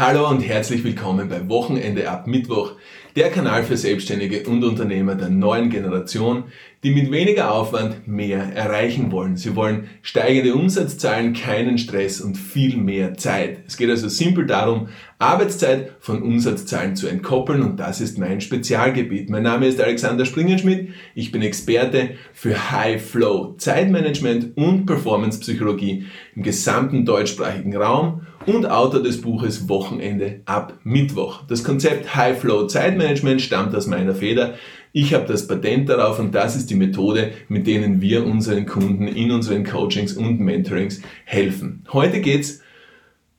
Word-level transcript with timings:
Hallo 0.00 0.28
und 0.28 0.42
herzlich 0.42 0.84
willkommen 0.84 1.28
bei 1.28 1.48
Wochenende 1.48 2.08
ab 2.08 2.28
Mittwoch, 2.28 2.74
der 3.16 3.30
Kanal 3.30 3.64
für 3.64 3.76
Selbstständige 3.76 4.48
und 4.48 4.62
Unternehmer 4.62 5.16
der 5.16 5.28
neuen 5.28 5.70
Generation, 5.70 6.44
die 6.84 6.92
mit 6.92 7.10
weniger 7.10 7.52
Aufwand 7.52 8.06
mehr 8.06 8.38
erreichen 8.54 9.10
wollen. 9.10 9.36
Sie 9.36 9.56
wollen 9.56 9.88
steigende 10.02 10.54
Umsatzzahlen, 10.54 11.32
keinen 11.32 11.78
Stress 11.78 12.20
und 12.20 12.36
viel 12.36 12.76
mehr 12.76 13.14
Zeit. 13.14 13.64
Es 13.66 13.76
geht 13.76 13.90
also 13.90 14.08
simpel 14.08 14.46
darum, 14.46 14.86
Arbeitszeit 15.18 15.90
von 15.98 16.22
Umsatzzahlen 16.22 16.94
zu 16.94 17.08
entkoppeln 17.08 17.62
und 17.62 17.80
das 17.80 18.00
ist 18.00 18.18
mein 18.18 18.40
Spezialgebiet. 18.40 19.30
Mein 19.30 19.42
Name 19.42 19.66
ist 19.66 19.80
Alexander 19.80 20.26
Springenschmidt. 20.26 20.90
Ich 21.16 21.32
bin 21.32 21.42
Experte 21.42 22.10
für 22.32 22.70
High 22.70 23.02
Flow, 23.02 23.56
Zeitmanagement 23.58 24.56
und 24.56 24.86
Performance 24.86 25.40
Psychologie 25.40 26.04
im 26.36 26.44
gesamten 26.44 27.04
deutschsprachigen 27.04 27.76
Raum 27.76 28.20
und 28.48 28.64
Autor 28.64 29.02
des 29.02 29.20
Buches 29.20 29.68
Wochenende 29.68 30.40
ab 30.46 30.78
Mittwoch. 30.82 31.42
Das 31.46 31.62
Konzept 31.62 32.16
High 32.16 32.38
Flow 32.40 32.66
Zeitmanagement 32.66 33.42
stammt 33.42 33.74
aus 33.74 33.86
meiner 33.86 34.14
Feder. 34.14 34.54
Ich 34.92 35.12
habe 35.12 35.26
das 35.26 35.46
Patent 35.46 35.90
darauf 35.90 36.18
und 36.18 36.34
das 36.34 36.56
ist 36.56 36.70
die 36.70 36.74
Methode, 36.74 37.32
mit 37.48 37.66
denen 37.66 38.00
wir 38.00 38.24
unseren 38.24 38.64
Kunden 38.64 39.06
in 39.06 39.32
unseren 39.32 39.64
Coachings 39.64 40.14
und 40.14 40.40
Mentorings 40.40 41.02
helfen. 41.26 41.84
Heute 41.92 42.22
geht's 42.22 42.62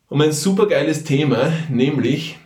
um 0.10 0.22
ein 0.22 0.32
supergeiles 0.32 1.04
Thema, 1.04 1.52
nämlich 1.72 2.38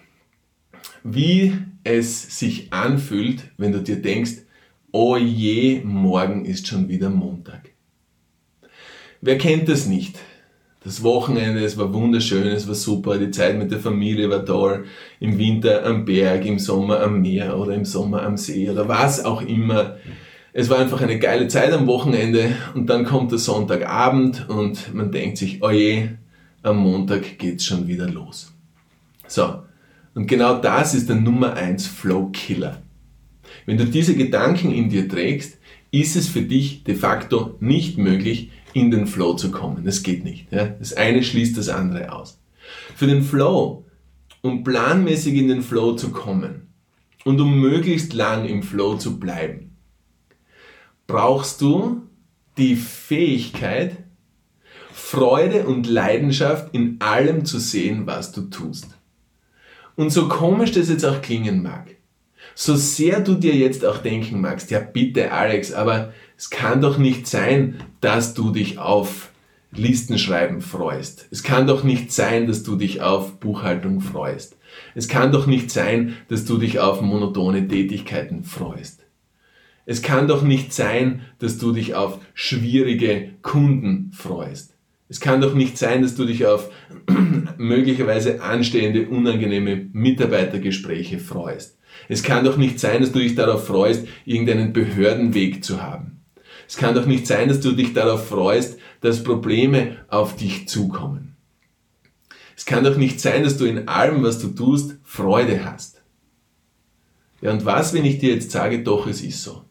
wie 1.04 1.58
es 1.84 2.40
sich 2.40 2.72
anfühlt, 2.72 3.44
wenn 3.58 3.74
du 3.74 3.82
dir 3.82 4.02
denkst, 4.02 4.44
oh 4.94 5.18
je, 5.18 5.82
morgen 5.84 6.46
ist 6.46 6.68
schon 6.68 6.88
wieder 6.88 7.10
Montag. 7.10 7.72
Wer 9.20 9.38
kennt 9.38 9.68
das 9.68 9.86
nicht? 9.86 10.18
Das 10.84 11.02
Wochenende, 11.02 11.64
es 11.64 11.78
war 11.78 11.94
wunderschön, 11.94 12.48
es 12.48 12.68
war 12.68 12.76
super, 12.76 13.18
die 13.18 13.32
Zeit 13.32 13.58
mit 13.58 13.72
der 13.72 13.80
Familie 13.80 14.30
war 14.30 14.46
toll, 14.46 14.86
im 15.20 15.38
Winter 15.38 15.86
am 15.86 16.04
Berg, 16.04 16.46
im 16.46 16.60
Sommer 16.60 17.00
am 17.00 17.22
Meer 17.22 17.58
oder 17.58 17.74
im 17.74 17.86
Sommer 17.86 18.24
am 18.24 18.36
See 18.36 18.70
oder 18.70 18.88
was 18.88 19.24
auch 19.24 19.42
immer. 19.42 19.98
Es 20.52 20.70
war 20.70 20.80
einfach 20.80 21.02
eine 21.02 21.20
geile 21.20 21.48
Zeit 21.48 21.72
am 21.72 21.88
Wochenende 21.88 22.56
und 22.76 22.90
dann 22.90 23.06
kommt 23.06 23.32
der 23.32 23.40
Sonntagabend 23.40 24.48
und 24.50 24.94
man 24.94 25.12
denkt 25.12 25.38
sich, 25.38 25.64
oje, 25.64 26.18
am 26.62 26.78
Montag 26.78 27.40
geht's 27.40 27.66
schon 27.66 27.88
wieder 27.88 28.10
los. 28.10 28.54
So. 29.28 29.64
Und 30.16 30.28
genau 30.28 30.60
das 30.60 30.94
ist 30.94 31.10
der 31.10 31.16
Nummer 31.16 31.54
eins 31.54 31.88
Flow 31.88 32.30
Killer. 32.32 32.82
Wenn 33.66 33.78
du 33.78 33.86
diese 33.86 34.16
Gedanken 34.16 34.72
in 34.72 34.90
dir 34.90 35.08
trägst, 35.08 35.58
ist 35.92 36.16
es 36.16 36.28
für 36.28 36.42
dich 36.42 36.84
de 36.84 36.96
facto 36.96 37.56
nicht 37.60 37.98
möglich, 37.98 38.52
in 38.74 38.92
den 38.92 39.08
Flow 39.08 39.34
zu 39.34 39.52
kommen. 39.52 39.84
Das 39.86 40.04
geht 40.04 40.24
nicht. 40.24 40.52
Ja? 40.52 40.66
Das 40.66 40.94
eine 40.94 41.24
schließt 41.24 41.58
das 41.58 41.70
andere 41.70 42.12
aus. 42.12 42.40
Für 42.96 43.08
den 43.08 43.24
Flow, 43.24 43.86
um 44.42 44.64
planmäßig 44.64 45.36
in 45.36 45.48
den 45.48 45.62
Flow 45.62 45.94
zu 45.94 46.10
kommen 46.12 46.68
und 47.24 47.40
um 47.40 47.60
möglichst 47.60 48.14
lang 48.14 48.46
im 48.46 48.64
Flow 48.64 48.96
zu 48.98 49.20
bleiben, 49.20 49.76
brauchst 51.08 51.62
du 51.62 52.04
die 52.58 52.76
Fähigkeit, 52.76 53.98
Freude 54.92 55.66
und 55.66 55.88
Leidenschaft 55.88 56.74
in 56.74 56.98
allem 57.00 57.46
zu 57.46 57.60
sehen, 57.60 58.06
was 58.06 58.32
du 58.32 58.42
tust. 58.44 58.88
Und 59.96 60.12
so 60.12 60.28
komisch 60.28 60.72
das 60.72 60.90
jetzt 60.90 61.06
auch 61.06 61.22
klingen 61.22 61.62
mag, 61.62 61.96
so 62.56 62.76
sehr 62.76 63.20
du 63.20 63.36
dir 63.36 63.56
jetzt 63.56 63.86
auch 63.86 63.98
denken 63.98 64.42
magst, 64.42 64.72
ja 64.72 64.80
bitte 64.80 65.32
Alex, 65.32 65.74
aber 65.74 66.14
es 66.44 66.50
kann 66.50 66.82
doch 66.82 66.98
nicht 66.98 67.26
sein, 67.26 67.76
dass 68.02 68.34
du 68.34 68.52
dich 68.52 68.78
auf 68.78 69.30
Listenschreiben 69.72 70.60
freust. 70.60 71.26
Es 71.32 71.42
kann 71.42 71.68
doch 71.68 71.86
nicht 71.86 72.12
sein, 72.12 72.48
dass 72.48 72.64
du 72.64 72.76
dich 72.76 73.02
auf 73.02 73.40
Buchhaltung 73.40 74.02
freust. 74.02 74.58
Es 74.94 75.08
kann 75.08 75.32
doch 75.32 75.48
nicht 75.48 75.72
sein, 75.72 76.18
dass 76.28 76.44
du 76.44 76.58
dich 76.58 76.82
auf 76.82 77.00
monotone 77.00 77.66
Tätigkeiten 77.66 78.44
freust. 78.44 79.06
Es 79.86 80.02
kann 80.02 80.28
doch 80.28 80.42
nicht 80.42 80.74
sein, 80.74 81.22
dass 81.40 81.60
du 81.60 81.72
dich 81.72 81.96
auf 81.96 82.20
schwierige 82.34 83.30
Kunden 83.42 84.12
freust. 84.12 84.74
Es 85.08 85.22
kann 85.22 85.40
doch 85.40 85.54
nicht 85.54 85.78
sein, 85.78 86.02
dass 86.02 86.16
du 86.16 86.26
dich 86.26 86.46
auf 86.46 86.70
möglicherweise 87.58 88.42
anstehende, 88.42 89.08
unangenehme 89.08 89.88
Mitarbeitergespräche 89.94 91.20
freust. 91.20 91.78
Es 92.10 92.22
kann 92.22 92.44
doch 92.44 92.58
nicht 92.58 92.82
sein, 92.82 93.00
dass 93.00 93.14
du 93.14 93.20
dich 93.20 93.36
darauf 93.36 93.66
freust, 93.66 94.06
irgendeinen 94.26 94.74
Behördenweg 94.74 95.64
zu 95.64 95.82
haben. 95.82 96.23
Es 96.74 96.78
kann 96.80 96.96
doch 96.96 97.06
nicht 97.06 97.28
sein, 97.28 97.50
dass 97.50 97.60
du 97.60 97.74
dich 97.74 97.94
darauf 97.94 98.30
freust, 98.30 98.80
dass 99.00 99.24
Probleme 99.24 99.98
auf 100.08 100.36
dich 100.36 100.68
zukommen. 100.68 101.36
Es 102.58 102.66
kann 102.66 102.84
doch 102.84 102.98
nicht 102.98 103.20
sein, 103.20 103.44
dass 103.44 103.58
du 103.58 103.66
in 103.66 103.88
allem, 103.88 104.24
was 104.24 104.40
du 104.40 104.48
tust, 104.48 104.96
Freude 105.04 105.66
hast. 105.66 106.02
Ja, 107.42 107.52
und 107.52 107.64
was, 107.64 107.94
wenn 107.94 108.06
ich 108.06 108.18
dir 108.18 108.34
jetzt 108.34 108.50
sage, 108.50 108.82
doch, 108.82 109.06
es 109.06 109.22
ist 109.22 109.44
so? 109.44 109.66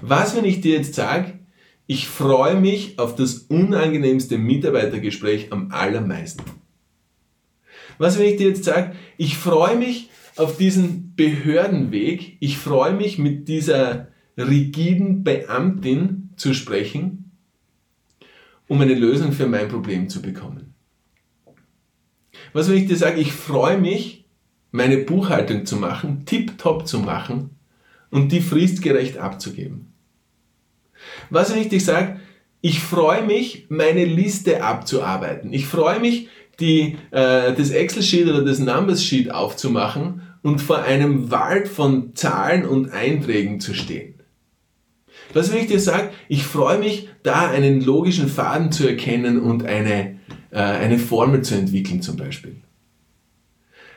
Was, 0.00 0.34
wenn 0.34 0.44
ich 0.44 0.62
dir 0.62 0.78
jetzt 0.78 0.94
sage, 0.94 1.38
ich 1.86 2.08
freue 2.08 2.56
mich 2.56 2.98
auf 2.98 3.14
das 3.14 3.34
unangenehmste 3.34 4.38
Mitarbeitergespräch 4.38 5.52
am 5.52 5.70
allermeisten? 5.70 6.42
Was, 7.98 8.18
wenn 8.18 8.26
ich 8.26 8.36
dir 8.36 8.48
jetzt 8.48 8.64
sage, 8.64 8.96
ich 9.16 9.38
freue 9.38 9.76
mich 9.76 10.10
auf 10.34 10.56
diesen 10.56 11.14
Behördenweg, 11.14 12.36
ich 12.40 12.58
freue 12.58 12.94
mich 12.94 13.18
mit 13.18 13.46
dieser 13.46 14.08
rigiden 14.36 15.24
Beamtin 15.24 16.30
zu 16.36 16.54
sprechen, 16.54 17.32
um 18.68 18.80
eine 18.80 18.94
Lösung 18.94 19.32
für 19.32 19.46
mein 19.46 19.68
Problem 19.68 20.08
zu 20.08 20.20
bekommen. 20.20 20.74
Was 22.52 22.68
wenn 22.68 22.76
ich 22.76 22.86
dir 22.86 22.96
sage, 22.96 23.20
ich 23.20 23.32
freue 23.32 23.78
mich, 23.78 24.24
meine 24.70 24.98
Buchhaltung 24.98 25.64
zu 25.66 25.76
machen, 25.76 26.24
tipptopp 26.26 26.86
zu 26.86 27.00
machen 27.00 27.50
und 28.10 28.32
die 28.32 28.40
fristgerecht 28.40 29.18
abzugeben. 29.18 29.92
Was 31.30 31.52
wenn 31.52 31.60
ich 31.60 31.68
dir 31.68 31.80
sage, 31.80 32.20
ich 32.60 32.80
freue 32.80 33.24
mich, 33.24 33.66
meine 33.68 34.04
Liste 34.04 34.62
abzuarbeiten. 34.62 35.52
Ich 35.52 35.66
freue 35.66 36.00
mich, 36.00 36.28
die, 36.58 36.96
äh, 37.10 37.54
das 37.54 37.70
Excel-Sheet 37.70 38.28
oder 38.28 38.44
das 38.44 38.58
Numbers-Sheet 38.58 39.30
aufzumachen 39.30 40.22
und 40.42 40.60
vor 40.60 40.82
einem 40.82 41.30
Wald 41.30 41.68
von 41.68 42.14
Zahlen 42.14 42.64
und 42.64 42.90
Einträgen 42.90 43.60
zu 43.60 43.74
stehen. 43.74 44.15
Was 45.32 45.52
will 45.52 45.60
ich 45.60 45.66
dir 45.66 45.80
sagen? 45.80 46.10
Ich 46.28 46.44
freue 46.44 46.78
mich, 46.78 47.08
da 47.22 47.48
einen 47.48 47.82
logischen 47.82 48.28
Faden 48.28 48.72
zu 48.72 48.86
erkennen 48.86 49.40
und 49.40 49.64
eine, 49.64 50.18
äh, 50.50 50.58
eine 50.58 50.98
Formel 50.98 51.42
zu 51.42 51.54
entwickeln 51.54 52.02
zum 52.02 52.16
Beispiel. 52.16 52.56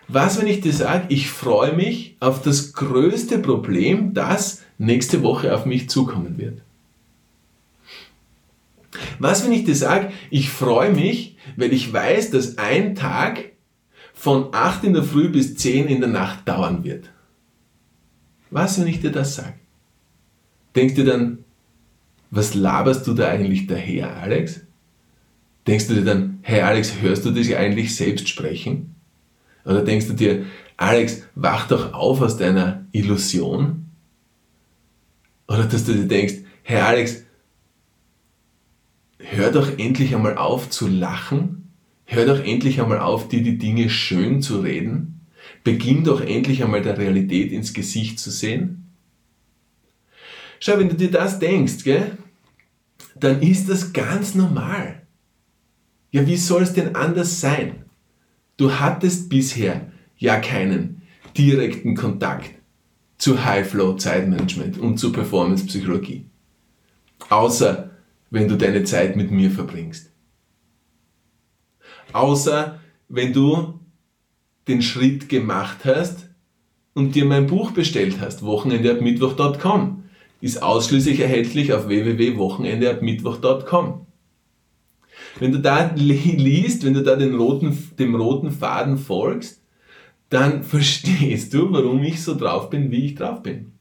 Was, 0.07 0.39
wenn 0.39 0.47
ich 0.47 0.61
dir 0.61 0.73
sage, 0.73 1.05
ich 1.09 1.29
freue 1.29 1.73
mich 1.73 2.17
auf 2.19 2.41
das 2.41 2.73
größte 2.73 3.37
Problem, 3.37 4.15
das 4.15 4.63
nächste 4.79 5.21
Woche 5.21 5.53
auf 5.53 5.67
mich 5.67 5.87
zukommen 5.87 6.39
wird? 6.39 6.61
Was, 9.19 9.45
wenn 9.45 9.51
ich 9.51 9.65
dir 9.65 9.75
sage, 9.75 10.11
ich 10.31 10.49
freue 10.49 10.91
mich, 10.91 11.37
weil 11.57 11.71
ich 11.73 11.93
weiß, 11.93 12.31
dass 12.31 12.57
ein 12.57 12.95
Tag 12.95 13.51
von 14.13 14.47
8 14.51 14.85
in 14.85 14.93
der 14.93 15.03
Früh 15.03 15.29
bis 15.29 15.55
10 15.55 15.87
in 15.87 15.99
der 15.99 16.09
Nacht 16.09 16.47
dauern 16.47 16.83
wird? 16.83 17.11
Was, 18.49 18.79
wenn 18.79 18.87
ich 18.87 19.01
dir 19.01 19.11
das 19.11 19.35
sage? 19.35 19.59
Denkst 20.75 20.95
dir 20.95 21.05
dann, 21.05 21.39
was 22.31 22.53
laberst 22.53 23.07
du 23.07 23.13
da 23.13 23.27
eigentlich 23.27 23.67
daher, 23.67 24.15
Alex? 24.17 24.61
Denkst 25.67 25.87
du 25.87 25.95
dir 25.95 26.05
dann, 26.05 26.39
hey 26.41 26.61
Alex, 26.61 27.01
hörst 27.01 27.25
du 27.25 27.31
dich 27.31 27.57
eigentlich 27.57 27.95
selbst 27.95 28.29
sprechen? 28.29 28.95
Oder 29.65 29.83
denkst 29.83 30.07
du 30.07 30.13
dir, 30.13 30.45
Alex, 30.77 31.23
wach 31.35 31.67
doch 31.67 31.93
auf 31.93 32.21
aus 32.21 32.37
deiner 32.37 32.85
Illusion? 32.91 33.89
Oder 35.47 35.65
dass 35.65 35.85
du 35.85 35.93
dir 35.93 36.07
denkst, 36.07 36.35
hey 36.63 36.79
Alex, 36.79 37.23
hör 39.17 39.51
doch 39.51 39.77
endlich 39.77 40.15
einmal 40.15 40.37
auf 40.37 40.69
zu 40.69 40.87
lachen, 40.87 41.71
hör 42.05 42.25
doch 42.25 42.43
endlich 42.43 42.79
einmal 42.81 42.99
auf, 42.99 43.27
dir 43.27 43.41
die 43.41 43.57
Dinge 43.57 43.89
schön 43.89 44.41
zu 44.41 44.61
reden, 44.61 45.21
beginn 45.63 46.03
doch 46.03 46.21
endlich 46.21 46.63
einmal 46.63 46.81
der 46.81 46.97
Realität 46.97 47.51
ins 47.51 47.73
Gesicht 47.73 48.19
zu 48.19 48.29
sehen 48.29 48.88
Schau, 50.59 50.77
wenn 50.77 50.89
du 50.89 50.95
dir 50.95 51.11
das 51.11 51.39
denkst, 51.39 51.83
gell, 51.83 52.17
dann 53.15 53.41
ist 53.41 53.69
das 53.69 53.93
ganz 53.93 54.35
normal. 54.35 55.01
Ja, 56.11 56.25
wie 56.25 56.37
soll 56.37 56.63
es 56.63 56.73
denn 56.73 56.95
anders 56.95 57.39
sein? 57.39 57.85
Du 58.57 58.73
hattest 58.73 59.29
bisher 59.29 59.91
ja 60.17 60.39
keinen 60.39 61.01
direkten 61.37 61.95
Kontakt 61.95 62.51
zu 63.17 63.43
High-Flow-Zeitmanagement 63.43 64.77
und 64.77 64.97
zu 64.97 65.11
Performance-Psychologie. 65.11 66.25
Außer 67.29 67.91
wenn 68.31 68.47
du 68.47 68.57
deine 68.57 68.83
Zeit 68.83 69.15
mit 69.15 69.31
mir 69.31 69.51
verbringst. 69.51 70.11
Außer 72.13 72.79
wenn 73.07 73.33
du 73.33 73.79
den 74.67 74.81
Schritt 74.81 75.29
gemacht 75.29 75.79
hast 75.85 76.27
und 76.93 77.15
dir 77.15 77.25
mein 77.25 77.47
Buch 77.47 77.71
bestellt 77.71 78.19
hast, 78.19 78.43
wochenendeabmittwoch.com 78.43 80.03
ist 80.41 80.63
ausschließlich 80.63 81.19
erhältlich 81.19 81.73
auf 81.73 81.87
www.wochenendeabmittwoch.com. 81.87 84.05
wenn 85.39 85.51
du 85.51 85.59
da 85.59 85.91
liest, 85.95 86.85
wenn 86.85 86.93
du 86.93 87.03
da 87.03 87.15
den 87.15 87.35
roten, 87.35 87.77
dem 87.97 88.15
roten 88.15 88.51
Faden 88.51 88.97
folgst, 88.97 89.61
dann 90.29 90.63
verstehst 90.63 91.53
du, 91.53 91.71
warum 91.71 92.03
ich 92.03 92.23
so 92.23 92.35
drauf 92.35 92.69
bin, 92.69 92.91
wie 92.91 93.07
ich 93.07 93.15
drauf 93.15 93.43
bin. 93.43 93.73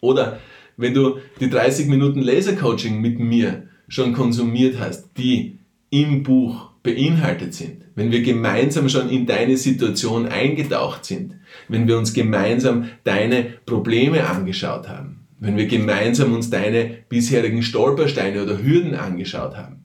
Oder 0.00 0.40
wenn 0.76 0.94
du 0.94 1.18
die 1.40 1.50
30 1.50 1.88
Minuten 1.88 2.20
Lasercoaching 2.20 3.00
mit 3.00 3.18
mir 3.18 3.68
schon 3.88 4.12
konsumiert 4.12 4.78
hast, 4.78 5.10
die 5.16 5.58
im 5.90 6.22
Buch 6.22 6.70
beinhaltet 6.82 7.54
sind, 7.54 7.84
wenn 7.94 8.10
wir 8.10 8.22
gemeinsam 8.22 8.88
schon 8.88 9.08
in 9.08 9.26
deine 9.26 9.56
Situation 9.56 10.26
eingetaucht 10.26 11.04
sind, 11.04 11.34
wenn 11.68 11.88
wir 11.88 11.96
uns 11.96 12.12
gemeinsam 12.12 12.90
deine 13.04 13.44
Probleme 13.64 14.26
angeschaut 14.26 14.88
haben, 14.88 15.23
wenn 15.44 15.56
wir 15.56 15.66
gemeinsam 15.66 16.32
uns 16.32 16.48
deine 16.48 16.98
bisherigen 17.08 17.62
Stolpersteine 17.62 18.42
oder 18.42 18.62
Hürden 18.62 18.94
angeschaut 18.94 19.56
haben, 19.56 19.84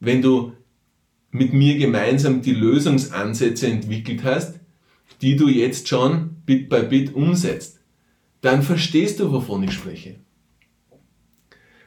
wenn 0.00 0.20
du 0.20 0.52
mit 1.30 1.54
mir 1.54 1.78
gemeinsam 1.78 2.42
die 2.42 2.52
Lösungsansätze 2.52 3.68
entwickelt 3.68 4.22
hast, 4.22 4.60
die 5.22 5.36
du 5.36 5.48
jetzt 5.48 5.88
schon 5.88 6.36
Bit 6.44 6.68
by 6.68 6.82
Bit 6.82 7.14
umsetzt, 7.14 7.80
dann 8.42 8.62
verstehst 8.62 9.20
du, 9.20 9.32
wovon 9.32 9.62
ich 9.62 9.72
spreche. 9.72 10.16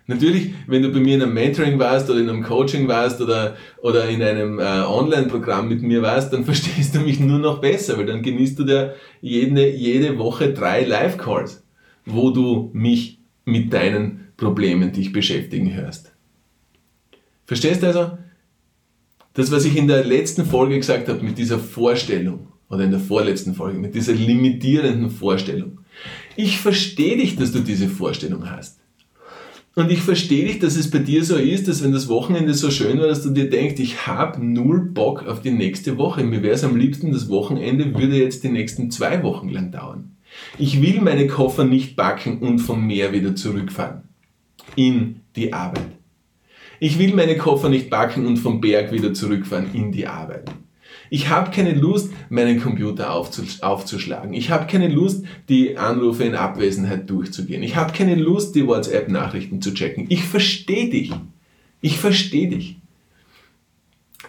Natürlich, 0.07 0.53
wenn 0.67 0.81
du 0.81 0.91
bei 0.91 0.99
mir 0.99 1.15
in 1.15 1.23
einem 1.23 1.33
Mentoring 1.33 1.79
warst 1.79 2.09
oder 2.09 2.19
in 2.19 2.29
einem 2.29 2.43
Coaching 2.43 2.87
warst 2.87 3.21
oder, 3.21 3.55
oder 3.81 4.07
in 4.07 4.21
einem 4.21 4.59
äh, 4.59 4.63
Online-Programm 4.63 5.67
mit 5.67 5.81
mir 5.81 6.01
warst, 6.01 6.31
dann 6.31 6.45
verstehst 6.45 6.95
du 6.95 6.99
mich 6.99 7.19
nur 7.19 7.39
noch 7.39 7.59
besser, 7.59 7.97
weil 7.97 8.05
dann 8.05 8.21
genießt 8.21 8.57
du 8.57 8.63
dir 8.63 8.95
jede, 9.21 9.69
jede 9.69 10.17
Woche 10.17 10.53
drei 10.53 10.83
Live-Calls, 10.83 11.64
wo 12.05 12.31
du 12.31 12.69
mich 12.73 13.19
mit 13.45 13.73
deinen 13.73 14.27
Problemen 14.37 14.91
dich 14.91 15.11
beschäftigen 15.11 15.73
hörst. 15.73 16.11
Verstehst 17.45 17.83
du 17.83 17.87
also? 17.87 18.17
Das, 19.33 19.51
was 19.51 19.65
ich 19.65 19.75
in 19.75 19.87
der 19.87 20.03
letzten 20.03 20.45
Folge 20.45 20.77
gesagt 20.77 21.09
habe, 21.09 21.23
mit 21.23 21.37
dieser 21.37 21.59
Vorstellung, 21.59 22.47
oder 22.69 22.83
in 22.83 22.91
der 22.91 22.99
vorletzten 22.99 23.53
Folge, 23.53 23.77
mit 23.77 23.93
dieser 23.93 24.13
limitierenden 24.13 25.09
Vorstellung. 25.09 25.79
Ich 26.35 26.59
verstehe 26.59 27.17
dich, 27.17 27.35
dass 27.35 27.51
du 27.51 27.59
diese 27.59 27.87
Vorstellung 27.87 28.49
hast. 28.49 28.79
Und 29.75 29.91
ich 29.91 30.01
verstehe 30.01 30.45
dich, 30.45 30.59
dass 30.59 30.77
es 30.77 30.89
bei 30.89 30.99
dir 30.99 31.25
so 31.25 31.35
ist, 31.35 31.67
dass 31.67 31.83
wenn 31.83 31.91
das 31.91 32.07
Wochenende 32.07 32.53
so 32.53 32.71
schön 32.71 32.97
war, 32.99 33.07
dass 33.07 33.23
du 33.23 33.29
dir 33.31 33.49
denkst, 33.49 33.79
ich 33.79 34.07
habe 34.07 34.43
null 34.43 34.79
Bock 34.79 35.27
auf 35.27 35.41
die 35.41 35.51
nächste 35.51 35.97
Woche. 35.97 36.23
Mir 36.23 36.41
wäre 36.41 36.55
es 36.55 36.63
am 36.63 36.77
liebsten, 36.77 37.11
das 37.11 37.27
Wochenende 37.27 37.93
würde 37.93 38.17
jetzt 38.17 38.45
die 38.45 38.49
nächsten 38.49 38.89
zwei 38.89 39.21
Wochen 39.21 39.49
lang 39.49 39.71
dauern. 39.71 40.14
Ich 40.57 40.81
will 40.81 41.01
meine 41.01 41.27
Koffer 41.27 41.65
nicht 41.65 41.95
backen 41.95 42.39
und 42.39 42.59
vom 42.59 42.85
Meer 42.85 43.11
wieder 43.11 43.35
zurückfahren. 43.35 44.03
In 44.75 45.21
die 45.35 45.53
Arbeit. 45.53 45.87
Ich 46.79 46.99
will 46.99 47.13
meine 47.13 47.37
Koffer 47.37 47.69
nicht 47.69 47.89
backen 47.89 48.25
und 48.25 48.37
vom 48.37 48.61
Berg 48.61 48.91
wieder 48.91 49.13
zurückfahren 49.13 49.73
in 49.73 49.91
die 49.91 50.07
Arbeit. 50.07 50.51
Ich 51.09 51.29
habe 51.29 51.51
keine 51.51 51.73
Lust, 51.73 52.11
meinen 52.29 52.59
Computer 52.59 53.11
aufzuschlagen. 53.13 54.33
Ich 54.33 54.49
habe 54.49 54.67
keine 54.67 54.87
Lust, 54.87 55.25
die 55.49 55.77
Anrufe 55.77 56.23
in 56.23 56.35
Abwesenheit 56.35 57.09
durchzugehen. 57.09 57.63
Ich 57.63 57.75
habe 57.75 57.93
keine 57.93 58.15
Lust, 58.15 58.55
die 58.55 58.65
WhatsApp-Nachrichten 58.65 59.61
zu 59.61 59.73
checken. 59.73 60.07
Ich 60.09 60.23
verstehe 60.23 60.89
dich. 60.89 61.11
Ich 61.81 61.99
verstehe 61.99 62.49
dich. 62.49 62.77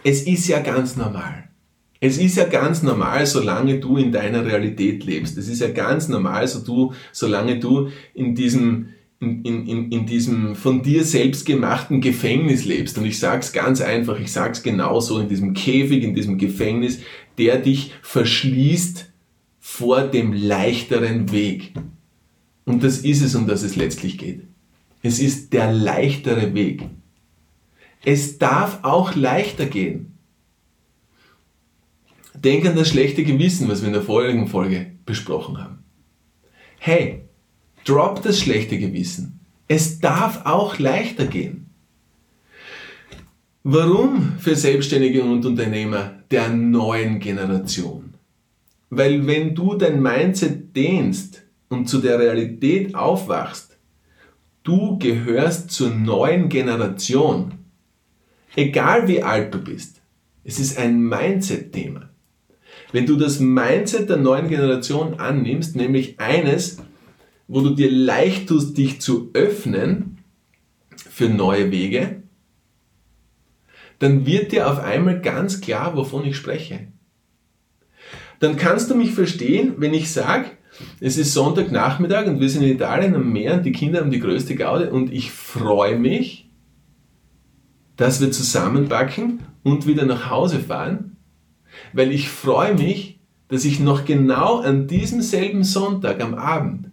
Es 0.03 0.23
ist 0.23 0.47
ja 0.47 0.59
ganz 0.59 0.95
normal. 0.95 1.46
Es 1.99 2.17
ist 2.17 2.37
ja 2.37 2.45
ganz 2.45 2.83
normal, 2.83 3.25
solange 3.25 3.79
du 3.79 3.97
in 3.97 4.11
deiner 4.11 4.45
Realität 4.45 5.03
lebst. 5.03 5.37
Es 5.37 5.47
ist 5.47 5.61
ja 5.61 5.69
ganz 5.69 6.07
normal, 6.07 6.47
so 6.47 6.59
du, 6.59 6.93
solange 7.11 7.59
du 7.59 7.89
in 8.13 8.35
diesem 8.35 8.89
in, 9.19 9.43
in, 9.43 9.91
in 9.91 10.05
diesem 10.05 10.55
von 10.55 10.83
dir 10.83 11.03
selbst 11.03 11.45
gemachten 11.45 12.01
Gefängnis 12.01 12.65
lebst. 12.65 12.97
Und 12.97 13.05
ich 13.05 13.17
sag's 13.17 13.51
ganz 13.51 13.81
einfach, 13.81 14.19
ich 14.19 14.31
sag's 14.31 14.61
genauso, 14.61 15.19
in 15.19 15.27
diesem 15.27 15.53
Käfig, 15.53 16.03
in 16.03 16.13
diesem 16.13 16.37
Gefängnis, 16.37 16.99
der 17.37 17.57
dich 17.57 17.93
verschließt 18.03 19.11
vor 19.59 20.01
dem 20.01 20.33
leichteren 20.33 21.31
Weg. 21.31 21.73
Und 22.65 22.83
das 22.83 22.99
ist 22.99 23.23
es, 23.23 23.33
um 23.33 23.47
das 23.47 23.63
es 23.63 23.75
letztlich 23.75 24.17
geht. 24.17 24.43
Es 25.01 25.19
ist 25.19 25.53
der 25.53 25.71
leichtere 25.71 26.53
Weg. 26.53 26.83
Es 28.05 28.37
darf 28.37 28.79
auch 28.83 29.15
leichter 29.15 29.65
gehen. 29.65 30.06
Denk 32.47 32.65
an 32.65 32.77
das 32.77 32.87
schlechte 32.87 33.25
Gewissen, 33.25 33.67
was 33.67 33.81
wir 33.81 33.87
in 33.87 33.93
der 33.93 34.01
vorigen 34.01 34.47
Folge 34.47 34.93
besprochen 35.05 35.57
haben. 35.61 35.79
Hey, 36.79 37.27
Drop 37.83 38.21
das 38.21 38.39
schlechte 38.39 38.77
Gewissen. 38.77 39.41
Es 39.67 39.99
darf 39.99 40.45
auch 40.45 40.79
leichter 40.79 41.25
gehen. 41.25 41.65
Warum 43.63 44.37
für 44.39 44.55
Selbstständige 44.55 45.23
und 45.23 45.45
Unternehmer 45.45 46.21
der 46.31 46.47
neuen 46.47 47.19
Generation? 47.19 48.13
Weil 48.89 49.27
wenn 49.27 49.53
du 49.53 49.75
dein 49.75 50.01
Mindset 50.01 50.73
dehnst 50.73 51.43
und 51.67 51.89
zu 51.89 51.99
der 51.99 52.17
Realität 52.17 52.95
aufwachst, 52.95 53.77
du 54.63 54.97
gehörst 54.97 55.71
zur 55.71 55.89
neuen 55.89 56.47
Generation. 56.47 57.55
Egal 58.55 59.09
wie 59.09 59.21
alt 59.21 59.53
du 59.53 59.59
bist. 59.59 60.01
Es 60.45 60.61
ist 60.61 60.77
ein 60.77 61.01
Mindset-Thema. 61.01 62.06
Wenn 62.91 63.05
du 63.05 63.15
das 63.15 63.39
Mindset 63.39 64.09
der 64.09 64.17
neuen 64.17 64.47
Generation 64.47 65.19
annimmst, 65.19 65.75
nämlich 65.75 66.19
eines, 66.19 66.77
wo 67.47 67.61
du 67.61 67.71
dir 67.71 67.91
leicht 67.91 68.47
tust, 68.47 68.77
dich 68.77 69.01
zu 69.01 69.29
öffnen 69.33 70.19
für 70.95 71.29
neue 71.29 71.71
Wege, 71.71 72.23
dann 73.99 74.25
wird 74.25 74.51
dir 74.51 74.69
auf 74.69 74.79
einmal 74.79 75.21
ganz 75.21 75.59
klar, 75.61 75.95
wovon 75.95 76.25
ich 76.25 76.37
spreche. 76.37 76.87
Dann 78.39 78.55
kannst 78.55 78.89
du 78.91 78.95
mich 78.95 79.13
verstehen, 79.13 79.75
wenn 79.77 79.93
ich 79.93 80.11
sage, 80.11 80.51
es 80.99 81.17
ist 81.17 81.33
Sonntagnachmittag 81.33 82.27
und 82.27 82.39
wir 82.39 82.49
sind 82.49 82.63
in 82.63 82.75
Italien 82.75 83.15
am 83.15 83.31
Meer 83.31 83.55
und 83.55 83.65
die 83.65 83.71
Kinder 83.71 83.99
haben 83.99 84.11
die 84.11 84.19
größte 84.19 84.55
Gaude 84.55 84.91
und 84.91 85.11
ich 85.11 85.31
freue 85.31 85.97
mich, 85.97 86.49
dass 87.95 88.21
wir 88.21 88.31
zusammenpacken 88.31 89.39
und 89.63 89.87
wieder 89.87 90.05
nach 90.05 90.29
Hause 90.29 90.59
fahren, 90.59 91.16
weil 91.93 92.11
ich 92.11 92.29
freue 92.29 92.73
mich, 92.73 93.19
dass 93.49 93.65
ich 93.65 93.79
noch 93.79 94.05
genau 94.05 94.59
an 94.59 94.87
diesem 94.87 95.21
selben 95.21 95.63
Sonntag 95.63 96.21
am 96.21 96.33
Abend 96.33 96.87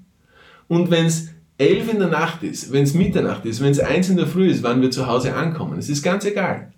und 0.69 0.91
wenn 0.91 1.07
es 1.07 1.29
elf 1.59 1.93
in 1.93 1.99
der 1.99 2.09
Nacht 2.09 2.43
ist, 2.43 2.73
wenn 2.73 2.83
es 2.83 2.95
Mitternacht 2.95 3.45
ist, 3.45 3.61
wenn 3.61 3.71
es 3.71 3.81
eins 3.81 4.09
in 4.09 4.17
der 4.17 4.27
Früh 4.27 4.49
ist, 4.49 4.63
wann 4.63 4.83
wir 4.83 4.91
zu 4.91 5.07
Hause 5.07 5.35
ankommen, 5.35 5.79
es 5.79 5.89
ist 5.89 6.03
ganz 6.03 6.25
egal. 6.25 6.73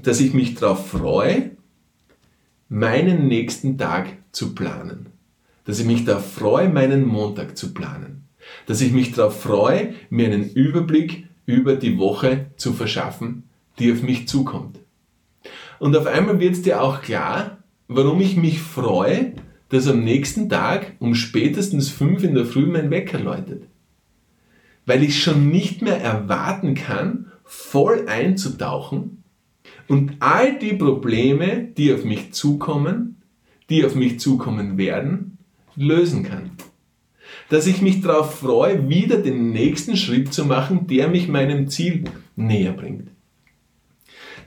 Dass 0.00 0.20
ich 0.20 0.32
mich 0.32 0.54
darauf 0.54 0.88
freue, 0.88 1.50
meinen 2.68 3.28
nächsten 3.28 3.76
Tag 3.76 4.06
zu 4.32 4.54
planen. 4.54 5.06
Dass 5.64 5.78
ich 5.78 5.86
mich 5.86 6.04
darauf 6.04 6.32
freue, 6.32 6.68
meinen 6.68 7.04
Montag 7.04 7.58
zu 7.58 7.74
planen. 7.74 8.28
Dass 8.66 8.80
ich 8.80 8.92
mich 8.92 9.12
darauf 9.12 9.42
freue, 9.42 9.94
mir 10.08 10.26
einen 10.26 10.50
Überblick 10.50 11.26
über 11.44 11.76
die 11.76 11.98
Woche 11.98 12.46
zu 12.56 12.72
verschaffen, 12.72 13.44
die 13.78 13.92
auf 13.92 14.02
mich 14.02 14.28
zukommt. 14.28 14.78
Und 15.78 15.96
auf 15.96 16.06
einmal 16.06 16.40
wird 16.40 16.54
es 16.54 16.62
dir 16.62 16.82
auch 16.82 17.02
klar, 17.02 17.58
warum 17.88 18.20
ich 18.20 18.36
mich 18.36 18.60
freue, 18.60 19.34
dass 19.68 19.88
am 19.88 20.02
nächsten 20.02 20.48
Tag 20.48 20.94
um 20.98 21.14
spätestens 21.14 21.88
fünf 21.88 22.22
in 22.22 22.34
der 22.34 22.46
Früh 22.46 22.66
mein 22.66 22.90
Wecker 22.90 23.18
läutet. 23.18 23.64
Weil 24.86 25.02
ich 25.02 25.22
schon 25.22 25.50
nicht 25.50 25.82
mehr 25.82 26.00
erwarten 26.00 26.74
kann, 26.74 27.26
voll 27.44 28.06
einzutauchen 28.08 29.22
und 29.88 30.16
all 30.20 30.58
die 30.58 30.74
Probleme, 30.74 31.68
die 31.76 31.92
auf 31.92 32.04
mich 32.04 32.32
zukommen, 32.32 33.22
die 33.70 33.84
auf 33.84 33.94
mich 33.94 34.20
zukommen 34.20 34.78
werden, 34.78 35.38
lösen 35.76 36.24
kann. 36.24 36.52
Dass 37.48 37.66
ich 37.66 37.80
mich 37.80 38.00
darauf 38.00 38.38
freue, 38.40 38.88
wieder 38.88 39.18
den 39.18 39.50
nächsten 39.52 39.96
Schritt 39.96 40.32
zu 40.32 40.44
machen, 40.44 40.86
der 40.86 41.08
mich 41.08 41.28
meinem 41.28 41.68
Ziel 41.68 42.04
näher 42.36 42.72
bringt. 42.72 43.08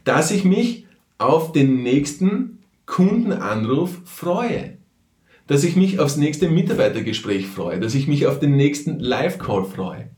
Dass 0.03 0.31
ich 0.31 0.43
mich 0.43 0.85
auf 1.21 1.51
den 1.51 1.83
nächsten 1.83 2.59
Kundenanruf 2.85 4.01
freue. 4.05 4.77
Dass 5.47 5.63
ich 5.63 5.75
mich 5.75 5.99
aufs 5.99 6.17
nächste 6.17 6.49
Mitarbeitergespräch 6.49 7.47
freue, 7.47 7.79
dass 7.79 7.95
ich 7.95 8.07
mich 8.07 8.25
auf 8.25 8.39
den 8.39 8.55
nächsten 8.55 8.99
Live-Call 8.99 9.65
freue, 9.65 10.09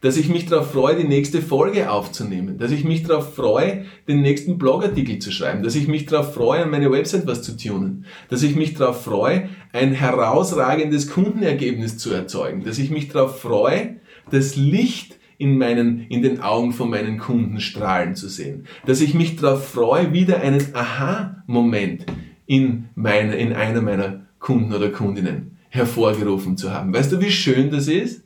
dass 0.00 0.16
ich 0.16 0.28
mich 0.28 0.46
darauf 0.46 0.72
freue, 0.72 0.96
die 0.96 1.06
nächste 1.06 1.42
Folge 1.42 1.90
aufzunehmen, 1.90 2.58
dass 2.58 2.72
ich 2.72 2.84
mich 2.84 3.04
darauf 3.04 3.34
freue, 3.34 3.84
den 4.08 4.22
nächsten 4.22 4.58
Blogartikel 4.58 5.18
zu 5.18 5.30
schreiben, 5.30 5.62
dass 5.62 5.76
ich 5.76 5.88
mich 5.88 6.06
darauf 6.06 6.34
freue, 6.34 6.64
an 6.64 6.70
meine 6.70 6.90
Website 6.90 7.26
was 7.26 7.42
zu 7.42 7.56
tunen, 7.56 8.06
dass 8.28 8.42
ich 8.42 8.56
mich 8.56 8.74
darauf 8.74 9.04
freue, 9.04 9.48
ein 9.72 9.92
herausragendes 9.92 11.08
Kundenergebnis 11.08 11.98
zu 11.98 12.12
erzeugen, 12.12 12.64
dass 12.64 12.78
ich 12.78 12.90
mich 12.90 13.08
darauf 13.08 13.40
freue, 13.40 13.96
das 14.30 14.56
Licht 14.56 15.18
in, 15.38 15.58
meinen, 15.58 16.06
in 16.08 16.22
den 16.22 16.40
Augen 16.40 16.72
von 16.72 16.90
meinen 16.90 17.18
Kunden 17.18 17.60
strahlen 17.60 18.14
zu 18.14 18.28
sehen, 18.28 18.66
dass 18.86 19.00
ich 19.00 19.14
mich 19.14 19.36
darauf 19.36 19.68
freue, 19.68 20.12
wieder 20.12 20.40
einen 20.40 20.74
Aha-Moment 20.74 22.06
in, 22.46 22.88
meine, 22.94 23.36
in 23.36 23.52
einer 23.52 23.82
meiner 23.82 24.26
Kunden 24.38 24.72
oder 24.72 24.90
Kundinnen 24.90 25.56
hervorgerufen 25.68 26.56
zu 26.56 26.72
haben. 26.72 26.92
Weißt 26.92 27.12
du, 27.12 27.20
wie 27.20 27.30
schön 27.30 27.70
das 27.70 27.88
ist? 27.88 28.24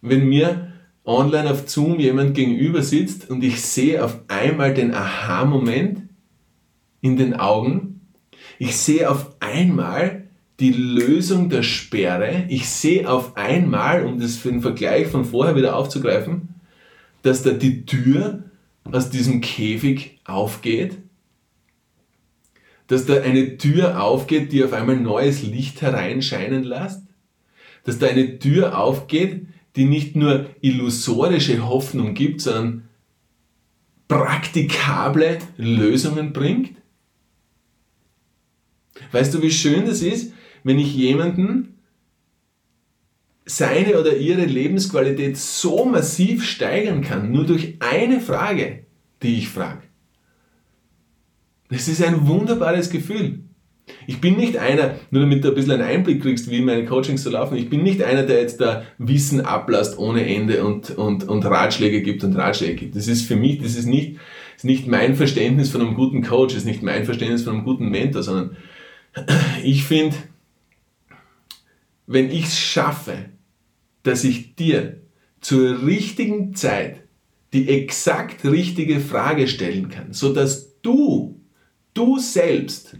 Wenn 0.00 0.28
mir 0.28 0.70
online 1.04 1.50
auf 1.50 1.68
Zoom 1.68 1.98
jemand 1.98 2.34
gegenüber 2.34 2.82
sitzt 2.82 3.30
und 3.30 3.42
ich 3.42 3.60
sehe 3.60 4.04
auf 4.04 4.20
einmal 4.28 4.74
den 4.74 4.94
Aha-Moment 4.94 6.02
in 7.00 7.16
den 7.16 7.34
Augen. 7.34 8.00
Ich 8.58 8.76
sehe 8.76 9.10
auf 9.10 9.34
einmal 9.40 10.19
die 10.60 10.72
Lösung 10.72 11.48
der 11.48 11.62
Sperre. 11.62 12.44
Ich 12.48 12.68
sehe 12.68 13.08
auf 13.10 13.36
einmal, 13.36 14.04
um 14.04 14.20
das 14.20 14.36
für 14.36 14.50
den 14.50 14.60
Vergleich 14.60 15.06
von 15.06 15.24
vorher 15.24 15.56
wieder 15.56 15.74
aufzugreifen, 15.74 16.50
dass 17.22 17.42
da 17.42 17.50
die 17.50 17.86
Tür 17.86 18.44
aus 18.84 19.10
diesem 19.10 19.40
Käfig 19.40 20.20
aufgeht, 20.24 20.98
dass 22.86 23.06
da 23.06 23.20
eine 23.20 23.56
Tür 23.56 24.02
aufgeht, 24.02 24.52
die 24.52 24.64
auf 24.64 24.72
einmal 24.72 24.96
neues 24.96 25.42
Licht 25.42 25.80
hereinscheinen 25.80 26.64
lässt, 26.64 27.02
dass 27.84 27.98
da 27.98 28.08
eine 28.08 28.38
Tür 28.38 28.78
aufgeht, 28.78 29.46
die 29.76 29.84
nicht 29.84 30.16
nur 30.16 30.46
illusorische 30.60 31.66
Hoffnung 31.66 32.14
gibt, 32.14 32.40
sondern 32.40 32.88
praktikable 34.08 35.38
Lösungen 35.56 36.32
bringt? 36.32 36.76
Weißt 39.12 39.32
du, 39.32 39.40
wie 39.40 39.52
schön 39.52 39.86
das 39.86 40.02
ist, 40.02 40.32
wenn 40.64 40.78
ich 40.78 40.94
jemanden 40.94 41.78
seine 43.46 43.98
oder 43.98 44.16
ihre 44.16 44.44
Lebensqualität 44.44 45.36
so 45.36 45.84
massiv 45.84 46.44
steigern 46.44 47.02
kann, 47.02 47.32
nur 47.32 47.44
durch 47.44 47.76
eine 47.80 48.20
Frage, 48.20 48.84
die 49.22 49.38
ich 49.38 49.48
frage. 49.48 49.82
Das 51.68 51.88
ist 51.88 52.02
ein 52.02 52.26
wunderbares 52.26 52.90
Gefühl. 52.90 53.40
Ich 54.06 54.20
bin 54.20 54.36
nicht 54.36 54.56
einer, 54.56 54.96
nur 55.10 55.22
damit 55.22 55.44
du 55.44 55.48
ein 55.48 55.54
bisschen 55.54 55.72
einen 55.72 55.82
Einblick 55.82 56.22
kriegst, 56.22 56.50
wie 56.50 56.60
meine 56.60 56.84
Coachings 56.84 57.24
so 57.24 57.30
laufen, 57.30 57.56
ich 57.56 57.68
bin 57.68 57.82
nicht 57.82 58.02
einer, 58.02 58.22
der 58.22 58.40
jetzt 58.40 58.60
da 58.60 58.84
Wissen 58.98 59.40
ablasst 59.40 59.98
ohne 59.98 60.26
Ende 60.26 60.64
und, 60.64 60.90
und, 60.90 61.24
und 61.28 61.44
Ratschläge 61.44 62.02
gibt 62.02 62.22
und 62.22 62.36
Ratschläge 62.36 62.74
gibt. 62.74 62.96
Das 62.96 63.08
ist 63.08 63.24
für 63.24 63.36
mich, 63.36 63.58
das 63.58 63.76
ist 63.76 63.86
nicht, 63.86 64.16
das 64.16 64.58
ist 64.58 64.64
nicht 64.64 64.86
mein 64.86 65.16
Verständnis 65.16 65.70
von 65.70 65.80
einem 65.80 65.94
guten 65.94 66.22
Coach, 66.22 66.54
das 66.54 66.62
ist 66.62 66.68
nicht 66.68 66.82
mein 66.82 67.04
Verständnis 67.04 67.42
von 67.42 67.54
einem 67.54 67.64
guten 67.64 67.88
Mentor, 67.88 68.22
sondern 68.22 68.56
ich 69.64 69.84
finde, 69.84 70.16
wenn 72.10 72.28
ich 72.28 72.46
es 72.46 72.58
schaffe, 72.58 73.26
dass 74.02 74.24
ich 74.24 74.56
dir 74.56 75.00
zur 75.40 75.86
richtigen 75.86 76.56
Zeit 76.56 77.04
die 77.52 77.68
exakt 77.68 78.44
richtige 78.44 78.98
Frage 78.98 79.46
stellen 79.46 79.90
kann, 79.90 80.12
so 80.12 80.34
dass 80.34 80.80
du, 80.82 81.40
du 81.94 82.18
selbst 82.18 82.96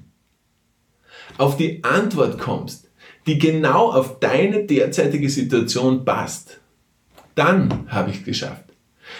auf 1.38 1.56
die 1.56 1.82
Antwort 1.82 2.38
kommst, 2.38 2.88
die 3.26 3.40
genau 3.40 3.90
auf 3.90 4.20
deine 4.20 4.64
derzeitige 4.66 5.28
Situation 5.28 6.04
passt, 6.04 6.60
dann 7.34 7.88
habe 7.88 8.10
ich 8.10 8.18
es 8.18 8.24
geschafft. 8.24 8.66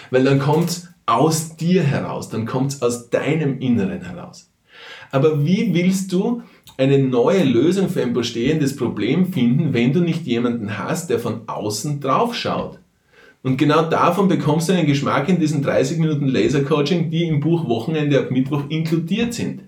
Weil 0.09 0.23
dann 0.23 0.39
kommt 0.39 0.69
es 0.69 0.87
aus 1.05 1.57
dir 1.57 1.83
heraus, 1.83 2.29
dann 2.29 2.45
kommt 2.45 2.71
es 2.71 2.81
aus 2.81 3.09
deinem 3.09 3.59
Inneren 3.59 4.05
heraus. 4.05 4.49
Aber 5.11 5.45
wie 5.45 5.73
willst 5.73 6.13
du 6.13 6.43
eine 6.77 6.99
neue 6.99 7.43
Lösung 7.43 7.89
für 7.89 8.01
ein 8.01 8.13
bestehendes 8.13 8.75
Problem 8.75 9.31
finden, 9.31 9.73
wenn 9.73 9.93
du 9.93 10.01
nicht 10.01 10.25
jemanden 10.25 10.77
hast, 10.77 11.09
der 11.09 11.19
von 11.19 11.41
außen 11.47 11.99
drauf 11.99 12.35
schaut? 12.35 12.79
Und 13.43 13.57
genau 13.57 13.89
davon 13.89 14.27
bekommst 14.27 14.69
du 14.69 14.73
einen 14.73 14.85
Geschmack 14.85 15.27
in 15.27 15.39
diesen 15.39 15.63
30 15.63 15.97
Minuten 15.97 16.27
Laser 16.27 16.63
Coaching, 16.63 17.09
die 17.09 17.27
im 17.27 17.39
Buch 17.39 17.67
Wochenende 17.67 18.19
ab 18.19 18.31
Mittwoch 18.31 18.63
inkludiert 18.69 19.33
sind. 19.33 19.63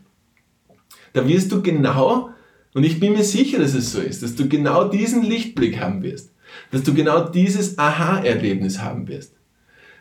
Da 1.14 1.28
wirst 1.28 1.52
du 1.52 1.62
genau, 1.62 2.30
und 2.74 2.84
ich 2.84 3.00
bin 3.00 3.14
mir 3.14 3.24
sicher, 3.24 3.60
dass 3.60 3.74
es 3.74 3.92
so 3.92 4.00
ist, 4.00 4.22
dass 4.22 4.36
du 4.36 4.48
genau 4.48 4.88
diesen 4.90 5.24
Lichtblick 5.24 5.80
haben 5.80 6.04
wirst, 6.04 6.34
dass 6.72 6.84
du 6.84 6.94
genau 6.94 7.28
dieses 7.28 7.78
Aha-Erlebnis 7.78 8.80
haben 8.80 9.08
wirst, 9.08 9.34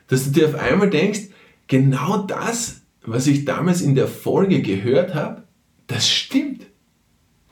dass 0.09 0.25
du 0.25 0.31
dir 0.31 0.49
auf 0.49 0.55
einmal 0.55 0.91
denkst, 0.91 1.29
genau 1.67 2.19
das, 2.19 2.83
was 3.05 3.27
ich 3.27 3.45
damals 3.45 3.81
in 3.81 3.95
der 3.95 4.09
Folge 4.09 4.61
gehört 4.61 5.15
habe, 5.15 5.45
das 5.87 6.09
stimmt. 6.09 6.62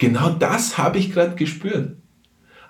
Genau 0.01 0.31
das 0.31 0.79
habe 0.79 0.99
ich 0.99 1.13
gerade 1.13 1.37
gespürt. 1.37 1.97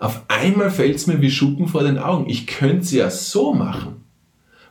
Auf 0.01 0.25
einmal 0.29 0.71
fällt 0.71 0.97
es 0.97 1.07
mir 1.07 1.23
wie 1.23 1.31
Schuppen 1.31 1.69
vor 1.69 1.85
den 1.85 1.97
Augen. 1.97 2.29
Ich 2.29 2.47
könnte 2.47 2.81
es 2.81 2.91
ja 2.91 3.09
so 3.09 3.55
machen. 3.55 4.05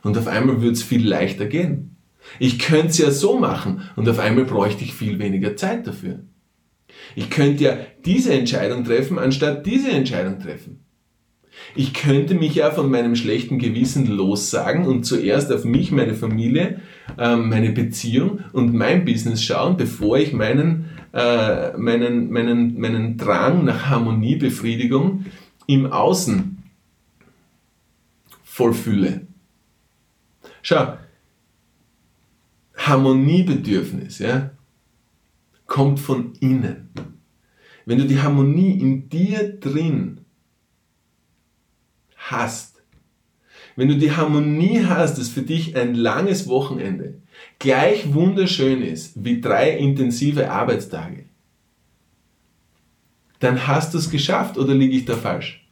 Und 0.02 0.16
auf 0.18 0.28
einmal 0.28 0.60
würde 0.60 0.72
es 0.72 0.82
viel 0.82 1.06
leichter 1.06 1.46
gehen. 1.46 1.96
Ich 2.38 2.58
könnte 2.58 2.88
es 2.88 2.98
ja 2.98 3.10
so 3.10 3.38
machen 3.38 3.88
und 3.96 4.06
auf 4.08 4.18
einmal 4.18 4.44
bräuchte 4.44 4.84
ich 4.84 4.92
viel 4.92 5.18
weniger 5.18 5.56
Zeit 5.56 5.86
dafür. 5.86 6.20
Ich 7.16 7.30
könnte 7.30 7.64
ja 7.64 7.78
diese 8.04 8.34
Entscheidung 8.34 8.84
treffen, 8.84 9.18
anstatt 9.18 9.64
diese 9.64 9.90
Entscheidung 9.90 10.38
treffen. 10.38 10.84
Ich 11.74 11.94
könnte 11.94 12.34
mich 12.34 12.54
ja 12.54 12.70
von 12.70 12.90
meinem 12.90 13.16
schlechten 13.16 13.58
Gewissen 13.58 14.06
lossagen 14.06 14.86
und 14.86 15.04
zuerst 15.04 15.52
auf 15.52 15.64
mich, 15.64 15.92
meine 15.92 16.14
Familie, 16.14 16.80
ähm, 17.18 17.48
meine 17.48 17.70
Beziehung 17.70 18.40
und 18.52 18.72
mein 18.74 19.04
Business 19.04 19.42
schauen, 19.42 19.76
bevor 19.76 20.18
ich 20.18 20.32
meinen 20.32 20.86
äh, 21.12 21.76
meinen, 21.76 22.30
meinen, 22.30 22.78
meinen 22.78 23.16
Drang 23.16 23.64
nach 23.64 23.86
Harmoniebefriedigung 23.86 25.26
im 25.66 25.92
Außen 25.92 26.62
vollfühle. 28.44 29.26
Schau, 30.62 30.96
Harmoniebedürfnis, 32.76 34.18
ja, 34.20 34.50
kommt 35.66 36.00
von 36.00 36.32
innen. 36.40 36.90
Wenn 37.86 37.98
du 37.98 38.06
die 38.06 38.20
Harmonie 38.20 38.78
in 38.78 39.08
dir 39.08 39.58
drin 39.58 40.20
hast, 42.30 42.82
wenn 43.76 43.88
du 43.88 43.96
die 43.96 44.12
Harmonie 44.12 44.84
hast, 44.84 45.18
dass 45.18 45.28
für 45.28 45.42
dich 45.42 45.76
ein 45.76 45.94
langes 45.94 46.48
Wochenende 46.48 47.22
gleich 47.58 48.12
wunderschön 48.12 48.82
ist 48.82 49.24
wie 49.24 49.40
drei 49.40 49.70
intensive 49.76 50.50
Arbeitstage, 50.50 51.24
dann 53.38 53.66
hast 53.66 53.94
du 53.94 53.98
es 53.98 54.10
geschafft 54.10 54.58
oder 54.58 54.74
liege 54.74 54.96
ich 54.96 55.04
da 55.04 55.16
falsch? 55.16 55.66